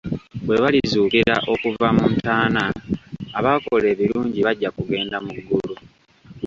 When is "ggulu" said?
5.37-5.75